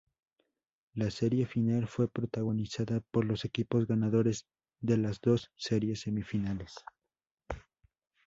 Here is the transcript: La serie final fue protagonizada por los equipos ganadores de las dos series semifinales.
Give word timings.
La 0.95 1.11
serie 1.11 1.45
final 1.45 1.85
fue 1.87 2.07
protagonizada 2.07 3.01
por 3.11 3.23
los 3.23 3.45
equipos 3.45 3.85
ganadores 3.85 4.47
de 4.79 4.97
las 4.97 5.21
dos 5.21 5.51
series 5.57 5.99
semifinales. 6.01 6.73